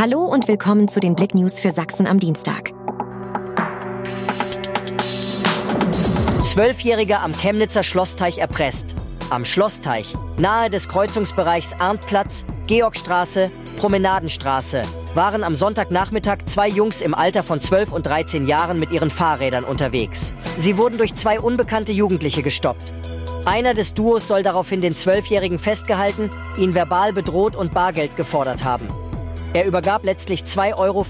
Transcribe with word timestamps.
Hallo 0.00 0.20
und 0.20 0.46
willkommen 0.46 0.86
zu 0.86 1.00
den 1.00 1.16
Blick 1.16 1.34
News 1.34 1.58
für 1.58 1.72
Sachsen 1.72 2.06
am 2.06 2.20
Dienstag. 2.20 2.70
Zwölfjähriger 6.44 7.20
am 7.20 7.32
Chemnitzer 7.32 7.82
Schlossteich 7.82 8.38
erpresst. 8.38 8.94
Am 9.30 9.44
Schlossteich, 9.44 10.14
nahe 10.36 10.70
des 10.70 10.88
Kreuzungsbereichs 10.88 11.72
Arndtplatz, 11.80 12.46
Georgstraße, 12.68 13.50
Promenadenstraße, 13.76 14.82
waren 15.16 15.42
am 15.42 15.56
Sonntagnachmittag 15.56 16.44
zwei 16.44 16.68
Jungs 16.68 17.00
im 17.00 17.12
Alter 17.12 17.42
von 17.42 17.60
12 17.60 17.90
und 17.90 18.06
13 18.06 18.46
Jahren 18.46 18.78
mit 18.78 18.92
ihren 18.92 19.10
Fahrrädern 19.10 19.64
unterwegs. 19.64 20.36
Sie 20.56 20.78
wurden 20.78 20.98
durch 20.98 21.16
zwei 21.16 21.40
unbekannte 21.40 21.90
Jugendliche 21.90 22.44
gestoppt. 22.44 22.92
Einer 23.46 23.74
des 23.74 23.94
Duos 23.94 24.28
soll 24.28 24.44
daraufhin 24.44 24.80
den 24.80 24.94
Zwölfjährigen 24.94 25.58
festgehalten, 25.58 26.30
ihn 26.56 26.76
verbal 26.76 27.12
bedroht 27.12 27.56
und 27.56 27.74
Bargeld 27.74 28.14
gefordert 28.14 28.62
haben. 28.62 28.86
Er 29.54 29.66
übergab 29.66 30.04
letztlich 30.04 30.42
2,50 30.42 30.76
Euro. 30.76 31.04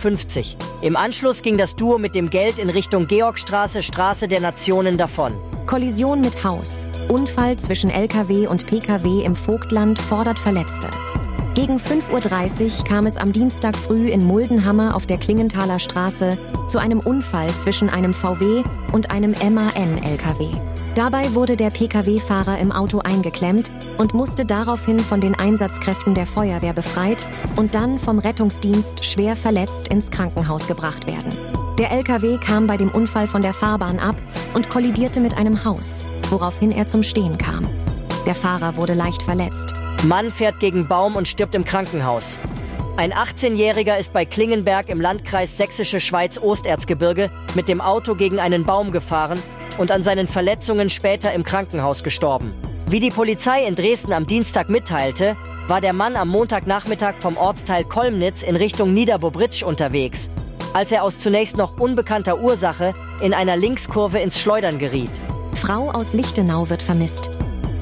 Im 0.81 0.97
Anschluss 0.97 1.43
ging 1.43 1.59
das 1.59 1.75
Duo 1.75 1.99
mit 1.99 2.15
dem 2.15 2.31
Geld 2.31 2.59
in 2.59 2.71
Richtung 2.71 3.09
Georgstraße, 3.09 3.83
Straße 3.83 4.29
der 4.29 4.41
Nationen 4.41 4.97
davon. 4.97 5.35
Kollision 5.67 6.21
mit 6.21 6.45
Haus. 6.45 6.87
Unfall 7.09 7.57
zwischen 7.57 7.91
LKW 7.91 8.47
und 8.47 8.67
PKW 8.67 9.25
im 9.25 9.35
Vogtland 9.35 9.99
fordert 9.99 10.39
Verletzte. 10.39 10.89
Gegen 11.59 11.79
5.30 11.79 12.63
Uhr 12.79 12.85
kam 12.85 13.05
es 13.07 13.17
am 13.17 13.33
Dienstag 13.33 13.77
früh 13.77 14.11
in 14.11 14.25
Muldenhammer 14.25 14.95
auf 14.95 15.07
der 15.07 15.19
Klingenthaler 15.19 15.81
Straße 15.81 16.39
zu 16.69 16.79
einem 16.79 17.01
Unfall 17.01 17.49
zwischen 17.49 17.89
einem 17.89 18.15
VW 18.15 18.63
und 18.93 19.11
einem 19.11 19.33
MAN-LKW. 19.33 20.53
Dabei 20.95 21.35
wurde 21.35 21.57
der 21.57 21.71
Pkw-Fahrer 21.71 22.61
im 22.61 22.71
Auto 22.71 23.01
eingeklemmt 23.01 23.73
und 23.99 24.15
musste 24.15 24.47
daraufhin 24.47 25.01
von 25.01 25.21
den 25.21 25.35
Einsatzkräften 25.35 26.15
der 26.15 26.27
Feuerwehr 26.27 26.75
befreit 26.75 27.27
und 27.57 27.75
dann 27.75 27.99
vom 27.99 28.21
Rettungsdienst 28.21 29.05
schwer 29.05 29.35
verletzt 29.35 29.89
ins 29.89 30.13
Krankenhaus 30.13 30.69
gebracht 30.69 31.09
werden. 31.09 31.33
Der 31.81 31.91
LKW 31.91 32.39
kam 32.39 32.69
bei 32.69 32.77
dem 32.77 32.93
Unfall 32.93 33.27
von 33.27 33.43
der 33.43 33.53
Fahrbahn 33.53 33.99
ab 33.99 34.15
und 34.55 34.71
kollidierte 34.71 35.19
mit 35.19 35.37
einem 35.37 35.65
Haus, 35.65 36.05
woraufhin 36.31 36.71
er 36.71 36.87
zum 36.87 37.03
Stehen 37.03 37.37
kam. 37.37 37.67
Der 38.27 38.37
Fahrer 38.37 38.77
wurde 38.77 38.95
leicht 38.95 39.25
verletzt. 39.25 39.75
Mann 40.05 40.31
fährt 40.31 40.61
gegen 40.61 40.87
Baum 40.87 41.17
und 41.17 41.27
stirbt 41.27 41.57
im 41.57 41.65
Krankenhaus. 41.65 42.39
Ein 42.97 43.13
18-Jähriger 43.13 43.99
ist 43.99 44.13
bei 44.13 44.25
Klingenberg 44.25 44.89
im 44.89 45.01
Landkreis 45.01 45.57
Sächsische 45.57 45.99
Schweiz-Osterzgebirge 45.99 47.31
mit 47.55 47.69
dem 47.69 47.81
Auto 47.81 48.15
gegen 48.15 48.39
einen 48.39 48.65
Baum 48.65 48.93
gefahren 48.93 49.43
und 49.77 49.91
an 49.91 50.05
seinen 50.05 50.29
Verletzungen 50.29 50.89
später 50.89 51.33
im 51.33 51.43
Krankenhaus 51.43 52.05
gestorben. 52.05 52.53
Wie 52.87 53.01
die 53.01 53.11
Polizei 53.11 53.67
in 53.67 53.75
Dresden 53.75 54.13
am 54.13 54.27
Dienstag 54.27 54.71
mitteilte, 54.71 55.37
war 55.67 55.81
der 55.81 55.93
Mann 55.93 56.17
am 56.17 56.29
Montagnachmittag 56.29 57.17
vom 57.21 57.37
Ortsteil 57.37 57.85
Kolmnitz 57.85 58.43
in 58.43 58.57
Richtung 58.57 58.95
Niederbobritsch 58.95 59.65
unterwegs, 59.65 60.29
als 60.75 60.93
er 60.93 61.03
aus 61.03 61.19
zunächst 61.19 61.57
noch 61.57 61.79
unbekannter 61.79 62.41
Ursache 62.41 62.93
in 63.21 63.35
einer 63.35 63.57
Linkskurve 63.57 64.21
ins 64.21 64.41
Schleudern 64.41 64.79
geriet. 64.79 65.11
Frau 65.55 65.91
aus 65.91 66.15
Lichtenau 66.15 66.71
wird 66.71 66.83
vermisst. 66.83 67.31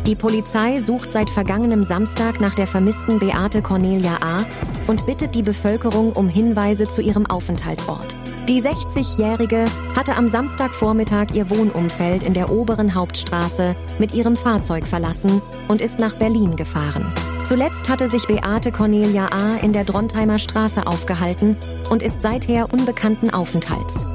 Die 0.06 0.14
Polizei 0.14 0.78
sucht 0.78 1.12
seit 1.12 1.28
vergangenem 1.28 1.82
Samstag 1.82 2.40
nach 2.40 2.54
der 2.54 2.68
vermissten 2.68 3.18
Beate 3.18 3.60
Cornelia 3.60 4.18
A. 4.22 4.44
und 4.86 5.04
bittet 5.04 5.34
die 5.34 5.42
Bevölkerung 5.42 6.12
um 6.12 6.28
Hinweise 6.28 6.86
zu 6.86 7.02
ihrem 7.02 7.26
Aufenthaltsort. 7.26 8.16
Die 8.48 8.62
60-Jährige 8.62 9.64
hatte 9.96 10.14
am 10.14 10.28
Samstagvormittag 10.28 11.34
ihr 11.34 11.50
Wohnumfeld 11.50 12.22
in 12.22 12.34
der 12.34 12.52
oberen 12.52 12.94
Hauptstraße 12.94 13.74
mit 13.98 14.14
ihrem 14.14 14.36
Fahrzeug 14.36 14.86
verlassen 14.86 15.42
und 15.66 15.80
ist 15.80 15.98
nach 15.98 16.14
Berlin 16.14 16.54
gefahren. 16.54 17.12
Zuletzt 17.42 17.88
hatte 17.88 18.06
sich 18.06 18.28
Beate 18.28 18.70
Cornelia 18.70 19.26
A. 19.32 19.56
in 19.56 19.72
der 19.72 19.82
Drontheimer 19.82 20.38
Straße 20.38 20.86
aufgehalten 20.86 21.56
und 21.90 22.04
ist 22.04 22.22
seither 22.22 22.72
unbekannten 22.72 23.30
Aufenthalts. 23.30 24.06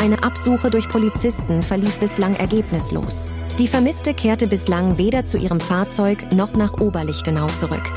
Eine 0.00 0.20
Absuche 0.24 0.68
durch 0.68 0.88
Polizisten 0.88 1.62
verlief 1.62 2.00
bislang 2.00 2.34
ergebnislos. 2.34 3.30
Die 3.58 3.66
Vermisste 3.66 4.14
kehrte 4.14 4.46
bislang 4.46 4.98
weder 4.98 5.24
zu 5.24 5.36
ihrem 5.36 5.58
Fahrzeug 5.58 6.32
noch 6.32 6.52
nach 6.52 6.74
Oberlichtenau 6.80 7.48
zurück. 7.48 7.92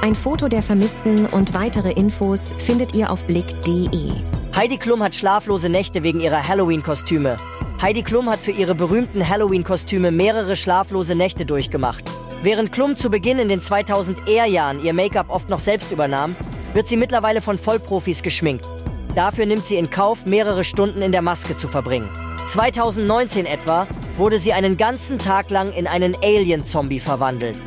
Ein 0.00 0.14
Foto 0.14 0.48
der 0.48 0.62
Vermissten 0.62 1.26
und 1.26 1.52
weitere 1.52 1.92
Infos 1.92 2.54
findet 2.56 2.94
ihr 2.94 3.10
auf 3.10 3.26
blick.de. 3.26 4.12
Heidi 4.56 4.78
Klum 4.78 5.02
hat 5.02 5.14
schlaflose 5.14 5.68
Nächte 5.68 6.02
wegen 6.04 6.20
ihrer 6.20 6.48
Halloween-Kostüme. 6.48 7.36
Heidi 7.82 8.02
Klum 8.02 8.30
hat 8.30 8.40
für 8.40 8.52
ihre 8.52 8.74
berühmten 8.74 9.28
Halloween-Kostüme 9.28 10.10
mehrere 10.10 10.56
schlaflose 10.56 11.14
Nächte 11.14 11.44
durchgemacht. 11.44 12.04
Während 12.42 12.72
Klum 12.72 12.96
zu 12.96 13.10
Beginn 13.10 13.38
in 13.38 13.48
den 13.48 13.60
2000er-Jahren 13.60 14.82
ihr 14.82 14.94
Make-up 14.94 15.28
oft 15.28 15.50
noch 15.50 15.60
selbst 15.60 15.92
übernahm, 15.92 16.34
wird 16.72 16.88
sie 16.88 16.96
mittlerweile 16.96 17.42
von 17.42 17.58
Vollprofis 17.58 18.22
geschminkt. 18.22 18.66
Dafür 19.14 19.44
nimmt 19.44 19.66
sie 19.66 19.76
in 19.76 19.90
Kauf, 19.90 20.24
mehrere 20.24 20.64
Stunden 20.64 21.02
in 21.02 21.12
der 21.12 21.22
Maske 21.22 21.58
zu 21.58 21.68
verbringen. 21.68 22.08
2019 22.46 23.44
etwa 23.44 23.86
wurde 24.16 24.38
sie 24.38 24.52
einen 24.52 24.76
ganzen 24.76 25.18
Tag 25.18 25.50
lang 25.50 25.72
in 25.72 25.86
einen 25.86 26.16
Alien-Zombie 26.22 27.00
verwandelt. 27.00 27.58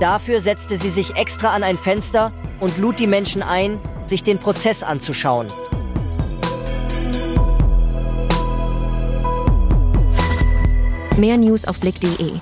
Dafür 0.00 0.40
setzte 0.40 0.78
sie 0.78 0.88
sich 0.88 1.16
extra 1.16 1.50
an 1.50 1.62
ein 1.62 1.76
Fenster 1.76 2.32
und 2.58 2.78
lud 2.78 2.98
die 2.98 3.06
Menschen 3.06 3.42
ein, 3.42 3.78
sich 4.06 4.22
den 4.22 4.38
Prozess 4.38 4.82
anzuschauen. 4.82 5.46
Mehr 11.18 11.36
News 11.36 11.66
auf 11.66 11.80
blick.de 11.80 12.40